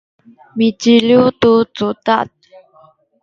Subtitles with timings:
[0.57, 2.27] micaliw tu cudad